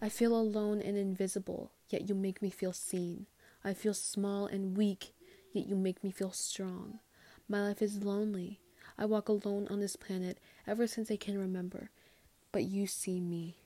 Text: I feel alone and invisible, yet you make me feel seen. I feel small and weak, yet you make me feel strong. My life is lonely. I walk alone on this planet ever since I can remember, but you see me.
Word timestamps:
I 0.00 0.08
feel 0.08 0.36
alone 0.36 0.80
and 0.80 0.96
invisible, 0.96 1.72
yet 1.88 2.08
you 2.08 2.14
make 2.14 2.40
me 2.40 2.50
feel 2.50 2.72
seen. 2.72 3.26
I 3.64 3.74
feel 3.74 3.94
small 3.94 4.46
and 4.46 4.76
weak, 4.76 5.12
yet 5.52 5.66
you 5.66 5.74
make 5.74 6.04
me 6.04 6.12
feel 6.12 6.30
strong. 6.30 7.00
My 7.48 7.66
life 7.66 7.82
is 7.82 8.04
lonely. 8.04 8.60
I 8.96 9.06
walk 9.06 9.28
alone 9.28 9.66
on 9.68 9.80
this 9.80 9.96
planet 9.96 10.38
ever 10.68 10.86
since 10.86 11.10
I 11.10 11.16
can 11.16 11.36
remember, 11.36 11.90
but 12.52 12.64
you 12.64 12.86
see 12.86 13.20
me. 13.20 13.56